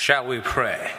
[0.00, 0.92] Shall we pray?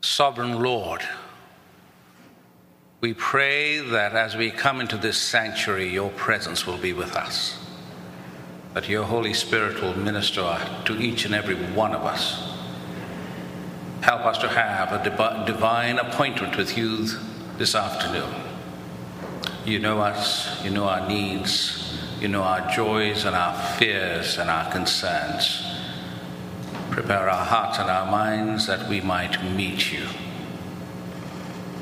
[0.00, 1.02] Sovereign Lord,
[3.02, 7.58] we pray that as we come into this sanctuary, your presence will be with us,
[8.72, 12.56] that your Holy Spirit will minister to each and every one of us.
[14.00, 17.08] Help us to have a divine appointment with you
[17.58, 18.34] this afternoon.
[19.66, 21.86] You know us, you know our needs,
[22.20, 25.62] you know our joys and our fears and our concerns.
[26.90, 30.06] Prepare our hearts and our minds that we might meet you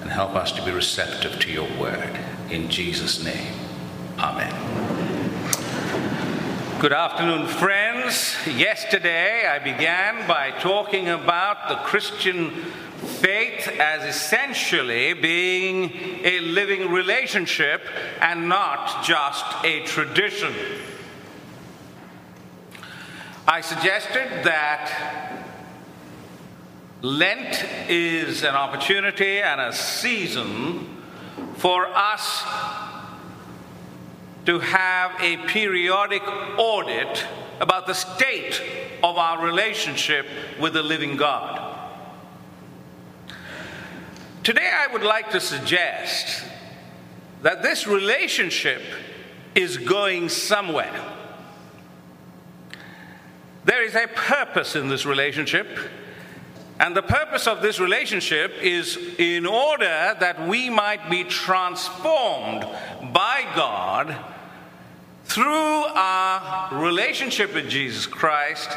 [0.01, 2.19] and help us to be receptive to your word.
[2.51, 3.55] In Jesus' name,
[4.19, 4.53] Amen.
[6.81, 7.84] Good afternoon, friends.
[8.05, 15.91] Yesterday I began by talking about the Christian faith as essentially being
[16.23, 17.81] a living relationship
[18.21, 20.53] and not just a tradition.
[23.49, 25.43] I suggested that
[27.01, 31.03] Lent is an opportunity and a season
[31.57, 32.43] for us
[34.45, 36.23] to have a periodic
[36.59, 37.27] audit
[37.61, 38.61] about the state
[39.03, 40.27] of our relationship
[40.61, 41.61] with the living God.
[44.43, 46.45] Today, I would like to suggest
[47.43, 48.83] that this relationship
[49.55, 50.95] is going somewhere.
[53.65, 55.67] There is a purpose in this relationship,
[56.79, 62.67] and the purpose of this relationship is in order that we might be transformed
[63.13, 64.15] by God
[65.25, 68.71] through our relationship with Jesus Christ,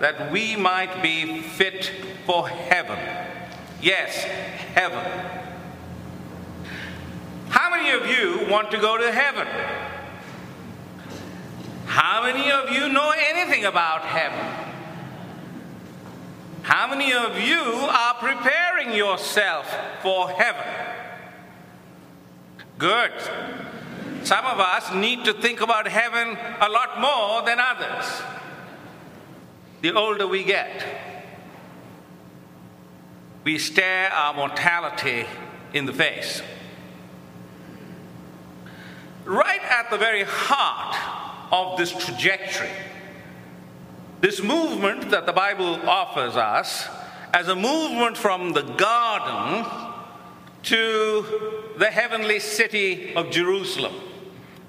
[0.00, 1.90] that we might be fit
[2.26, 2.98] for heaven.
[3.80, 4.14] Yes,
[4.74, 5.04] heaven.
[7.48, 9.46] How many of you want to go to heaven?
[11.86, 14.62] How many of you know anything about heaven?
[16.62, 19.68] How many of you are preparing yourself
[20.00, 20.64] for heaven?
[22.78, 23.12] Good.
[24.24, 28.22] Some of us need to think about heaven a lot more than others.
[29.80, 30.84] The older we get,
[33.42, 35.26] we stare our mortality
[35.74, 36.40] in the face.
[39.24, 40.96] Right at the very heart
[41.50, 42.70] of this trajectory.
[44.20, 46.88] This movement that the Bible offers us
[47.34, 49.66] as a movement from the garden
[50.62, 53.92] to the heavenly city of Jerusalem.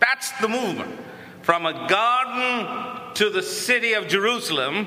[0.04, 1.00] That's the movement.
[1.44, 4.86] From a garden to the city of Jerusalem,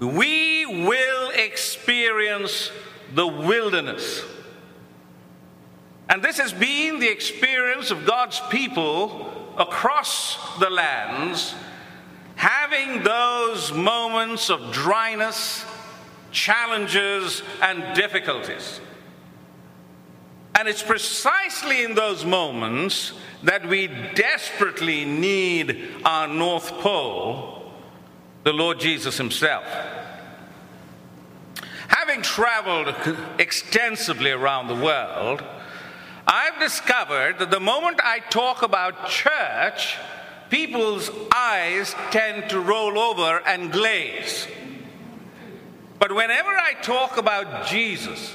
[0.00, 2.72] we will experience
[3.14, 4.24] the wilderness.
[6.08, 11.54] And this has been the experience of God's people across the lands,
[12.34, 15.64] having those moments of dryness,
[16.32, 18.80] challenges, and difficulties.
[20.54, 23.12] And it's precisely in those moments
[23.42, 27.72] that we desperately need our North Pole,
[28.44, 29.64] the Lord Jesus Himself.
[31.88, 32.94] Having traveled
[33.38, 35.42] extensively around the world,
[36.26, 39.96] I've discovered that the moment I talk about church,
[40.50, 44.46] people's eyes tend to roll over and glaze.
[45.98, 48.34] But whenever I talk about Jesus,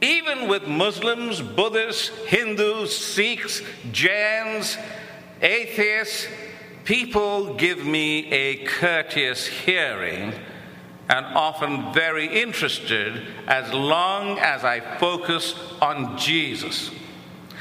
[0.00, 3.62] even with Muslims, Buddhists, Hindus, Sikhs,
[3.92, 4.76] Jains,
[5.40, 6.26] atheists,
[6.84, 10.32] people give me a courteous hearing
[11.08, 16.90] and often very interested as long as I focus on Jesus.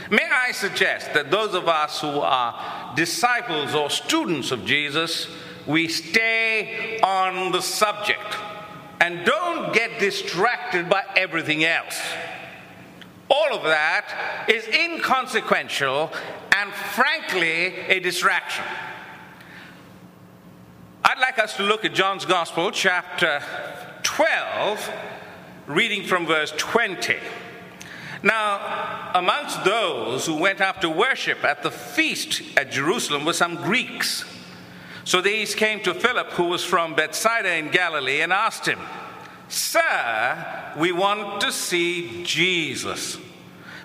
[0.09, 5.28] May I suggest that those of us who are disciples or students of Jesus,
[5.66, 8.35] we stay on the subject
[9.02, 12.00] and don't get distracted by everything else.
[13.30, 16.12] All of that is inconsequential
[16.56, 18.66] and frankly a distraction.
[21.04, 23.42] I'd like us to look at John's Gospel, chapter
[24.03, 24.92] 12,
[25.68, 27.18] reading from verse 20.
[28.24, 33.56] Now, amongst those who went up to worship at the feast at Jerusalem were some
[33.56, 34.26] Greeks.
[35.05, 38.79] So these came to Philip, who was from Bethsaida in Galilee, and asked him,
[39.47, 43.19] Sir, we want to see Jesus.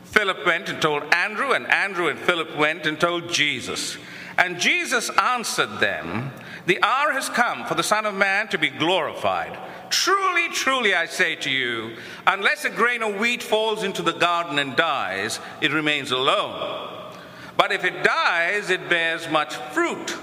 [0.05, 3.99] Philip went and told Andrew, and Andrew and Philip went and told Jesus.
[4.39, 6.33] And Jesus answered them,
[6.65, 9.59] The hour has come for the Son of Man to be glorified.
[9.91, 11.97] Truly, truly, I say to you,
[12.27, 17.13] unless a grain of wheat falls into the garden and dies, it remains alone.
[17.59, 20.17] But if it dies, it bears much fruit.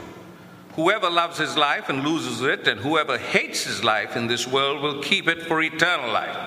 [0.77, 4.83] Whoever loves his life and loses it, and whoever hates his life in this world
[4.83, 6.37] will keep it for eternal life.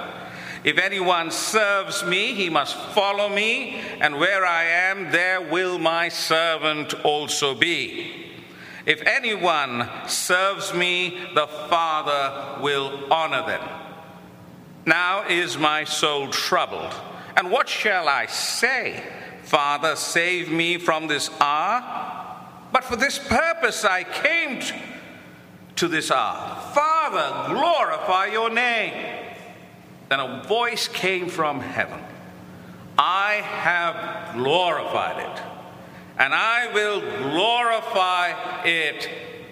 [0.63, 6.11] If anyone serves me, he must follow me, and where I am, there will my
[6.11, 8.27] servant also be.
[8.87, 13.69] If anyone serves me, the Father will honor them.
[14.87, 16.95] Now is my soul troubled.
[17.37, 19.03] And what shall I say?
[19.43, 22.20] Father, save me from this hour.
[22.73, 24.63] But for this purpose I came
[25.77, 26.61] to this hour.
[26.75, 28.93] Father, glorify your name.
[30.09, 32.01] Then a voice came from heaven
[32.99, 35.43] I have glorified it,
[36.19, 39.09] and I will glorify it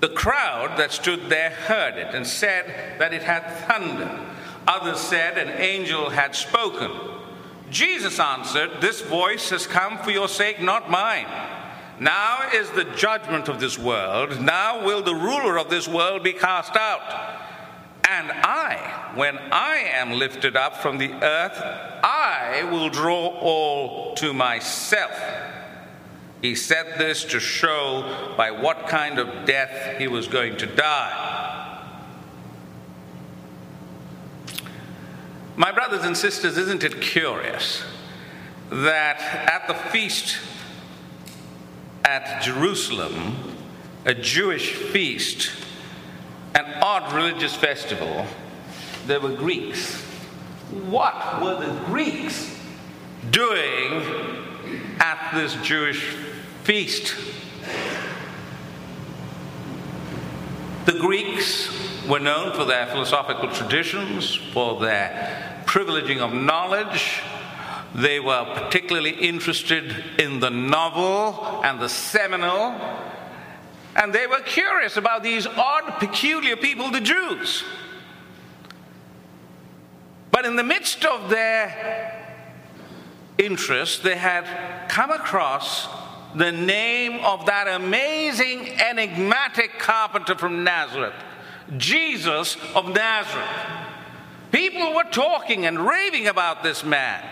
[0.00, 4.20] The crowd that stood there heard it and said that it had thunder.
[4.68, 6.90] Others said an angel had spoken.
[7.72, 11.26] Jesus answered, This voice has come for your sake, not mine.
[11.98, 14.40] Now is the judgment of this world.
[14.40, 17.40] Now will the ruler of this world be cast out.
[18.08, 21.58] And I, when I am lifted up from the earth,
[22.04, 25.18] I will draw all to myself.
[26.42, 31.21] He said this to show by what kind of death he was going to die.
[35.54, 37.84] My brothers and sisters, isn't it curious
[38.70, 40.38] that at the feast
[42.04, 43.36] at Jerusalem,
[44.06, 45.52] a Jewish feast,
[46.54, 48.26] an odd religious festival,
[49.06, 50.00] there were Greeks.
[50.86, 52.56] What were the Greeks
[53.30, 54.02] doing
[55.00, 56.16] at this Jewish
[56.64, 57.14] feast?
[60.86, 67.20] The Greeks were known for their philosophical traditions, for their privileging of knowledge.
[67.94, 72.74] They were particularly interested in the novel and the seminal.
[73.94, 77.62] And they were curious about these odd, peculiar people, the Jews.
[80.30, 82.18] But in the midst of their
[83.36, 85.88] interest, they had come across
[86.34, 91.14] the name of that amazing, enigmatic carpenter from Nazareth,
[91.78, 93.48] Jesus of Nazareth.
[94.50, 97.22] People were talking and raving about this man,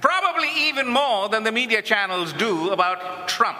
[0.00, 3.58] probably even more than the media channels do about Trump.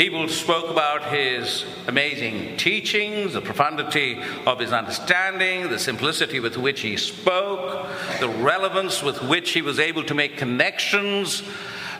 [0.00, 6.80] People spoke about his amazing teachings, the profundity of his understanding, the simplicity with which
[6.80, 7.86] he spoke,
[8.18, 11.42] the relevance with which he was able to make connections.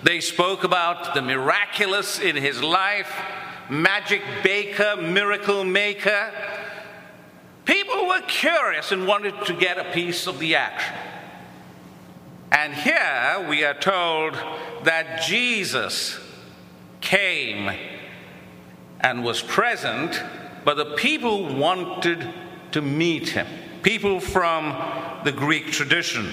[0.02, 3.14] They spoke about the miraculous in his life,
[3.70, 6.32] magic baker, miracle maker.
[7.64, 10.94] People were curious and wanted to get a piece of the action.
[12.50, 14.34] And here we are told
[14.82, 16.18] that Jesus
[17.00, 17.70] came
[19.00, 20.20] and was present,
[20.64, 22.28] but the people wanted
[22.72, 23.46] to meet him.
[23.82, 24.76] People from
[25.24, 26.28] the Greek tradition.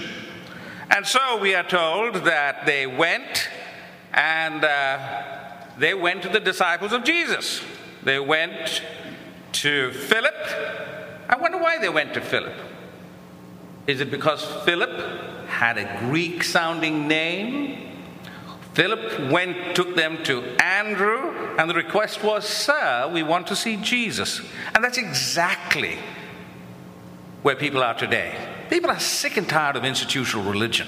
[0.90, 3.48] And so we are told that they went
[4.12, 5.37] and uh,
[5.78, 7.62] they went to the disciples of Jesus.
[8.02, 8.82] They went
[9.52, 10.34] to Philip.
[11.28, 12.54] I wonder why they went to Philip.
[13.86, 17.88] Is it because Philip had a Greek sounding name?
[18.74, 23.76] Philip went, took them to Andrew, and the request was, Sir, we want to see
[23.76, 24.40] Jesus.
[24.74, 25.98] And that's exactly
[27.42, 28.36] where people are today.
[28.70, 30.86] People are sick and tired of institutional religion.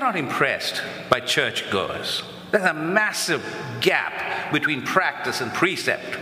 [0.00, 2.22] They're not impressed by churchgoers.
[2.52, 3.44] There's a massive
[3.82, 6.18] gap between practice and precept.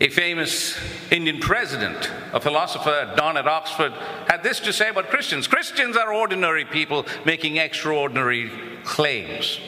[0.00, 0.76] A famous
[1.12, 3.92] Indian president, a philosopher, Don at Oxford,
[4.26, 8.50] had this to say about Christians Christians are ordinary people making extraordinary
[8.82, 9.60] claims.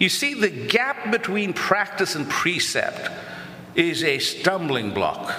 [0.00, 3.08] You see, the gap between practice and precept
[3.76, 5.32] is a stumbling block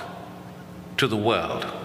[0.96, 1.83] to the world.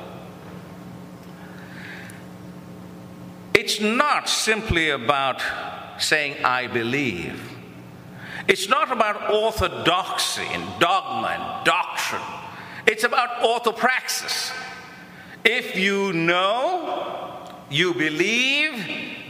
[3.68, 5.42] It's not simply about
[5.98, 7.38] saying, I believe.
[8.48, 12.22] It's not about orthodoxy and dogma and doctrine.
[12.86, 14.54] It's about orthopraxis.
[15.44, 18.72] If you know, you believe,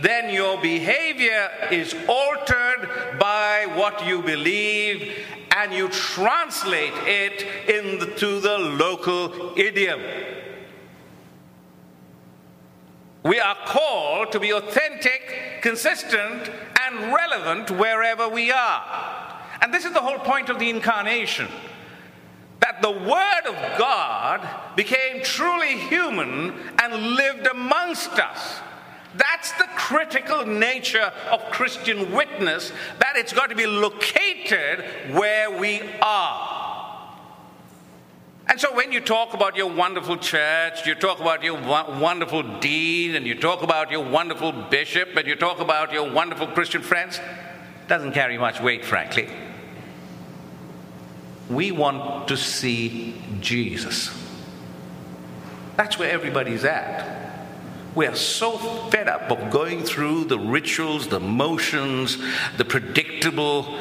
[0.02, 5.18] then your behavior is altered by what you believe,
[5.57, 10.00] and you translate it into the local idiom.
[13.28, 19.38] We are called to be authentic, consistent, and relevant wherever we are.
[19.61, 21.47] And this is the whole point of the incarnation
[22.61, 28.61] that the Word of God became truly human and lived amongst us.
[29.14, 35.82] That's the critical nature of Christian witness, that it's got to be located where we
[36.00, 36.48] are.
[38.59, 43.15] And so, when you talk about your wonderful church, you talk about your wonderful dean,
[43.15, 47.21] and you talk about your wonderful bishop, and you talk about your wonderful Christian friends,
[47.87, 49.29] doesn't carry much weight, frankly.
[51.49, 54.11] We want to see Jesus.
[55.77, 57.47] That's where everybody's at.
[57.95, 58.59] We are so
[58.91, 62.19] fed up of going through the rituals, the motions,
[62.57, 63.79] the predictable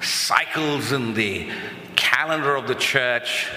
[0.00, 1.50] cycles and the
[1.96, 3.50] calendar of the church.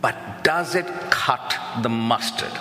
[0.00, 2.52] But does it cut the mustard?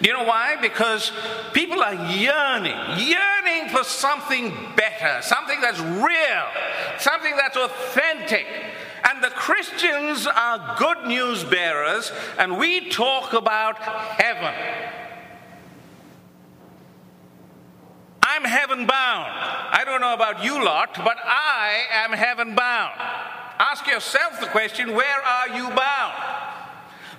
[0.00, 0.56] Do you know why?
[0.60, 1.12] Because
[1.52, 6.46] people are yearning, yearning for something better, something that's real,
[6.98, 8.46] something that's authentic.
[9.08, 15.01] And the Christians are good news bearers, and we talk about heaven.
[18.34, 19.28] I'm heaven bound.
[19.28, 22.94] I don't know about you lot, but I am heaven bound.
[23.58, 26.14] Ask yourself the question where are you bound?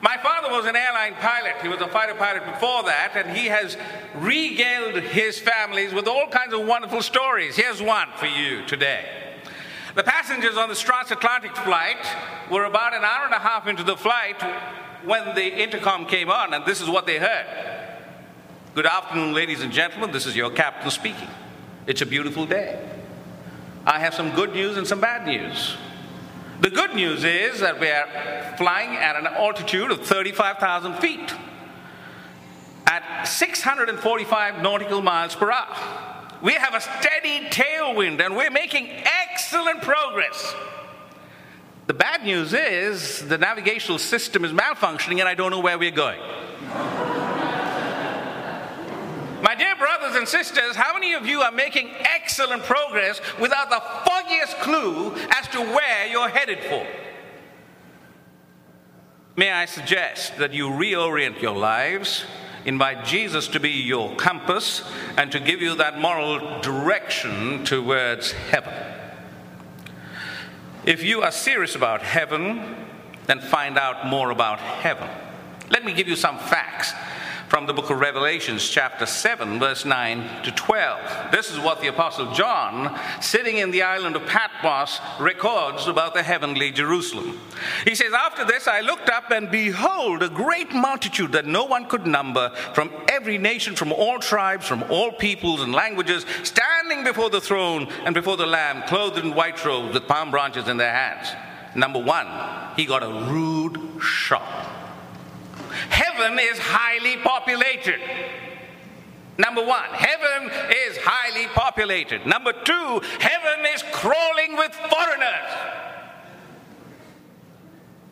[0.01, 1.53] My father was an airline pilot.
[1.61, 3.77] He was a fighter pilot before that, and he has
[4.15, 7.55] regaled his families with all kinds of wonderful stories.
[7.55, 9.05] Here's one for you today.
[9.93, 12.03] The passengers on the transatlantic flight
[12.49, 14.41] were about an hour and a half into the flight
[15.05, 17.72] when the intercom came on, and this is what they heard
[18.75, 20.11] Good afternoon, ladies and gentlemen.
[20.11, 21.27] This is your captain speaking.
[21.85, 22.83] It's a beautiful day.
[23.85, 25.77] I have some good news and some bad news.
[26.59, 31.35] The good news is that we are flying at an altitude of 35,000 feet
[32.87, 35.77] at 645 nautical miles per hour.
[36.41, 40.55] We have a steady tailwind and we're making excellent progress.
[41.85, 45.91] The bad news is the navigational system is malfunctioning and I don't know where we're
[45.91, 46.21] going.
[49.63, 54.57] Dear brothers and sisters, how many of you are making excellent progress without the foggiest
[54.57, 56.85] clue as to where you're headed for?
[59.37, 62.25] May I suggest that you reorient your lives,
[62.65, 64.83] invite Jesus to be your compass,
[65.15, 68.73] and to give you that moral direction towards heaven.
[70.83, 72.75] If you are serious about heaven,
[73.27, 75.07] then find out more about heaven.
[75.69, 76.91] Let me give you some facts
[77.53, 81.31] from the book of Revelations, chapter 7, verse 9 to 12.
[81.31, 86.23] This is what the Apostle John, sitting in the island of Patmos, records about the
[86.23, 87.39] heavenly Jerusalem.
[87.83, 91.85] He says, After this I looked up, and behold, a great multitude that no one
[91.85, 97.29] could number from every nation, from all tribes, from all peoples and languages, standing before
[97.29, 100.91] the throne and before the Lamb, clothed in white robes with palm branches in their
[100.91, 101.27] hands.
[101.75, 102.25] Number one,
[102.75, 104.82] he got a rude shock.
[105.89, 107.99] Heaven is highly populated.
[109.37, 110.51] Number one, heaven
[110.87, 112.25] is highly populated.
[112.25, 115.49] Number two, heaven is crawling with foreigners.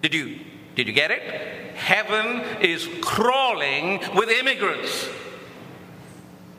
[0.01, 0.39] Did you
[0.75, 1.21] did you get it?
[1.75, 5.09] Heaven is crawling with immigrants.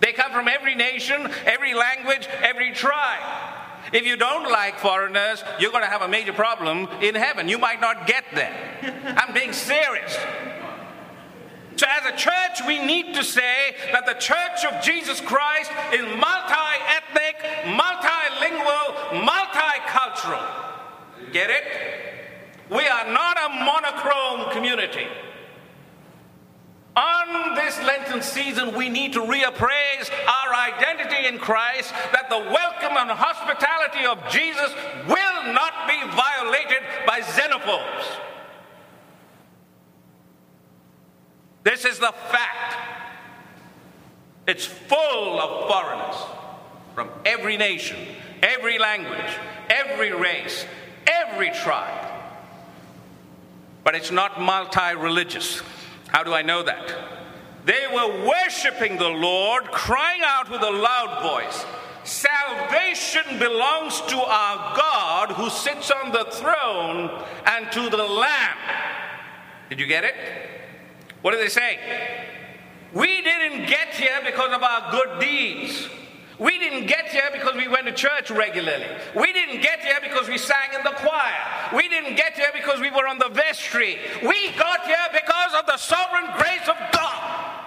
[0.00, 3.23] They come from every nation, every language, every tribe.
[3.92, 7.49] If you don't like foreigners, you're going to have a major problem in heaven.
[7.49, 8.54] You might not get there.
[9.16, 10.16] I'm being serious.
[11.82, 16.02] So, as a church, we need to say that the church of Jesus Christ is
[16.14, 17.34] multi ethnic,
[17.74, 20.46] multilingual, multicultural.
[21.32, 21.64] Get it?
[22.70, 25.08] We are not a monochrome community.
[26.94, 32.96] On this Lenten season, we need to reappraise our identity in Christ that the welcome
[32.96, 34.72] and hospitality of Jesus
[35.08, 38.31] will not be violated by xenophobes.
[41.62, 42.76] This is the fact.
[44.47, 46.16] It's full of foreigners
[46.95, 47.99] from every nation,
[48.42, 49.38] every language,
[49.71, 50.66] every race,
[51.07, 52.09] every tribe.
[53.85, 55.62] But it's not multi religious.
[56.09, 56.95] How do I know that?
[57.64, 61.64] They were worshiping the Lord, crying out with a loud voice
[62.04, 68.57] Salvation belongs to our God who sits on the throne and to the Lamb.
[69.69, 70.14] Did you get it?
[71.23, 71.79] What do they say?
[72.93, 75.88] We didn't get here because of our good deeds.
[76.38, 78.85] We didn't get here because we went to church regularly.
[79.14, 81.71] We didn't get here because we sang in the choir.
[81.75, 83.99] We didn't get here because we were on the vestry.
[84.23, 87.61] We got here because of the sovereign grace of God.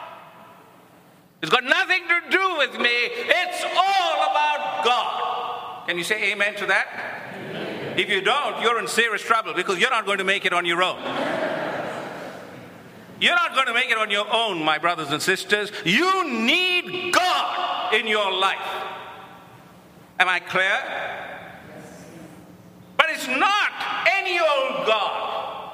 [1.42, 2.90] It's got nothing to do with me.
[2.90, 5.88] It's all about God.
[5.88, 6.88] Can you say amen to that?
[7.36, 7.98] Amen.
[7.98, 10.66] If you don't, you're in serious trouble because you're not going to make it on
[10.66, 10.98] your own.
[13.25, 15.72] You're not going to make it on your own, my brothers and sisters.
[15.84, 18.60] You need God in your life.
[20.20, 20.77] Am I clear?
[22.96, 23.72] But it's not
[24.20, 25.72] any old God.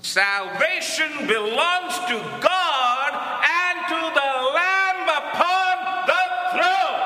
[0.00, 3.10] Salvation belongs to God
[3.44, 6.22] and to the Lamb upon the
[6.54, 6.98] throne.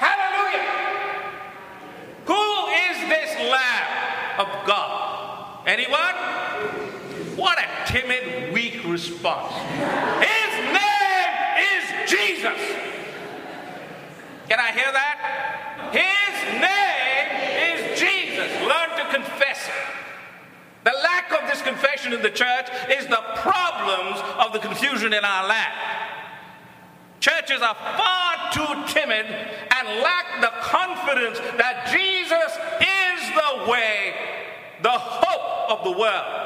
[0.00, 0.64] Hallelujah.
[2.24, 5.66] Who is this Lamb of God?
[5.66, 6.14] Anyone?
[7.36, 9.54] What a timid, weak response.
[10.20, 11.32] His name
[11.74, 12.60] is Jesus.
[14.48, 15.16] Can I hear that?
[15.92, 17.30] His name
[17.70, 18.50] is Jesus.
[18.66, 20.00] Learn to confess it.
[20.82, 25.24] The lack of this confession in the church is the problems of the confusion in
[25.24, 25.74] our land.
[27.20, 34.14] Churches are far too timid and lack the confidence that Jesus is the way,
[34.82, 36.39] the hope of the world.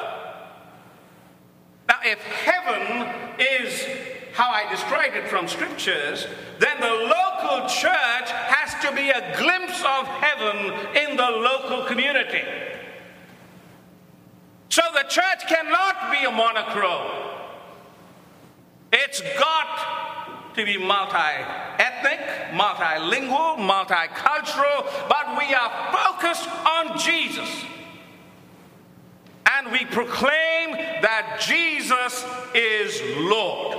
[1.89, 3.87] Now, if heaven is
[4.33, 6.27] how I described it from scriptures,
[6.59, 12.43] then the local church has to be a glimpse of heaven in the local community.
[14.71, 17.31] So the church cannot be a monochrome.
[18.93, 21.17] It's got to be multi
[21.79, 22.21] ethnic,
[22.53, 27.49] multilingual, multicultural, but we are focused on Jesus.
[29.75, 30.71] We proclaim
[31.03, 33.77] that Jesus is Lord.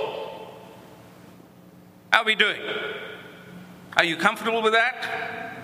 [2.10, 2.60] How are we doing?
[3.96, 5.54] Are you comfortable with that?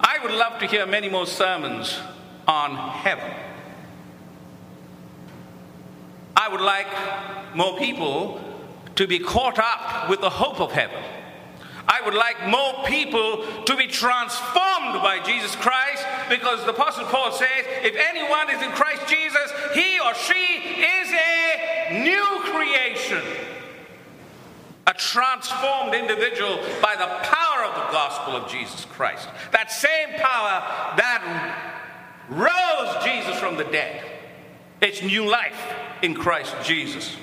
[0.00, 2.00] I would love to hear many more sermons
[2.48, 3.30] on heaven.
[6.34, 8.40] I would like more people
[8.94, 11.02] to be caught up with the hope of heaven.
[11.90, 17.32] I would like more people to be transformed by Jesus Christ because the Apostle Paul
[17.32, 23.22] says, if anyone is in Christ Jesus, he or she is a new creation.
[24.86, 29.28] A transformed individual by the power of the gospel of Jesus Christ.
[29.52, 31.76] That same power that
[32.30, 34.04] rose Jesus from the dead.
[34.80, 37.14] It's new life in Christ Jesus.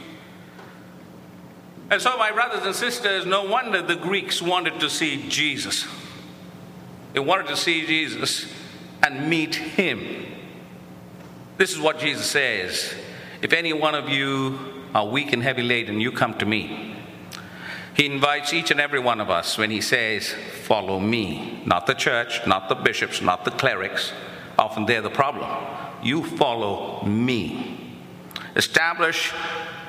[1.90, 5.88] And so, my brothers and sisters, no wonder the Greeks wanted to see Jesus.
[7.14, 8.52] They wanted to see Jesus
[9.02, 10.27] and meet him.
[11.58, 12.94] This is what Jesus says
[13.42, 14.60] If any one of you
[14.94, 16.96] are weak and heavy laden, you come to me.
[17.96, 21.64] He invites each and every one of us when he says, Follow me.
[21.66, 24.14] Not the church, not the bishops, not the clerics.
[24.60, 25.50] Often they're the problem.
[26.04, 27.96] You follow me.
[28.56, 29.34] Establish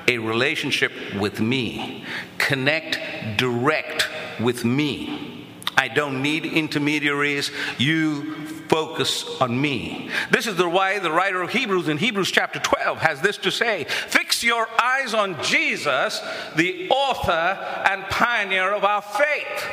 [0.07, 2.03] a relationship with me.
[2.39, 2.99] Connect
[3.37, 5.38] direct with me.
[5.79, 7.51] I don't need intermediaries.
[7.77, 8.35] You
[8.67, 10.09] focus on me.
[10.29, 13.49] This is the why the writer of Hebrews in Hebrews chapter 12 has this to
[13.49, 16.19] say Fix your eyes on Jesus,
[16.57, 19.65] the author and pioneer of our faith.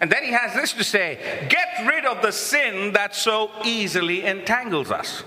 [0.00, 4.24] And then he has this to say Get rid of the sin that so easily
[4.24, 5.22] entangles us.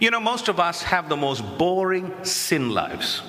[0.00, 3.20] You know, most of us have the most boring sin lives.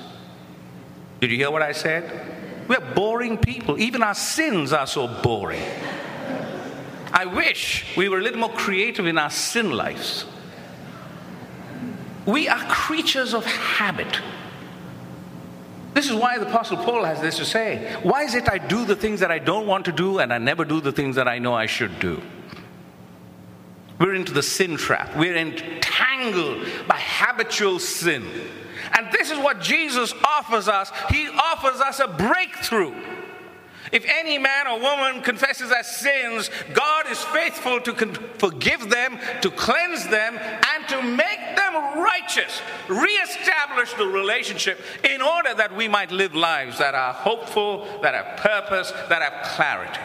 [1.20, 2.42] Did you hear what I said?
[2.68, 3.80] We're boring people.
[3.80, 5.64] Even our sins are so boring.
[7.14, 10.26] I wish we were a little more creative in our sin lives.
[12.26, 14.20] We are creatures of habit.
[15.94, 17.98] This is why the Apostle Paul has this to say.
[18.02, 20.38] Why is it I do the things that I don't want to do and I
[20.38, 22.22] never do the things that I know I should do?
[24.00, 25.16] We're into the sin trap.
[25.16, 28.26] We're entangled by habitual sin.
[28.98, 30.92] And this is what Jesus offers us.
[31.10, 32.94] He offers us a breakthrough.
[33.92, 37.94] If any man or woman confesses their sins, God is faithful to
[38.38, 42.62] forgive them, to cleanse them, and to make them righteous.
[42.88, 48.38] Reestablish the relationship in order that we might live lives that are hopeful, that have
[48.38, 50.00] purpose, that have clarity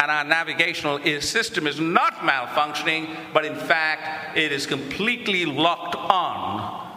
[0.00, 6.89] and our navigational system is not malfunctioning, but in fact, it is completely locked on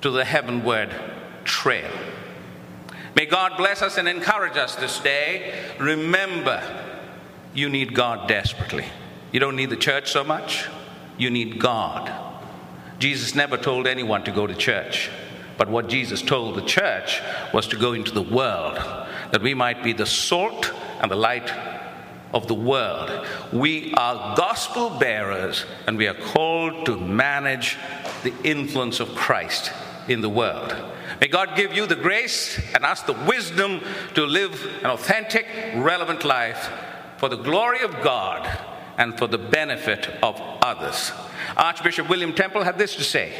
[0.00, 0.94] to the heavenward
[1.44, 1.90] trail.
[3.16, 5.52] May God bless us and encourage us this day.
[5.80, 6.62] Remember,
[7.52, 8.84] you need God desperately.
[9.32, 10.66] You don't need the church so much,
[11.16, 12.12] you need God.
[12.98, 15.10] Jesus never told anyone to go to church,
[15.56, 17.20] but what Jesus told the church
[17.52, 18.76] was to go into the world,
[19.32, 21.50] that we might be the salt and the light
[22.32, 23.26] of the world.
[23.52, 27.76] We are gospel bearers and we are called to manage
[28.22, 29.72] the influence of Christ
[30.08, 30.74] in the world.
[31.20, 33.80] May God give you the grace and us the wisdom
[34.14, 36.70] to live an authentic, relevant life
[37.16, 38.48] for the glory of God
[38.96, 41.12] and for the benefit of others.
[41.56, 43.32] Archbishop William Temple had this to say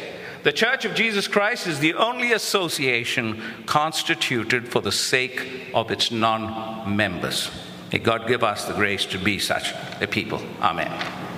[0.43, 6.11] The Church of Jesus Christ is the only association constituted for the sake of its
[6.11, 7.51] non members.
[7.91, 10.41] May God give us the grace to be such a people.
[10.61, 11.28] Amen.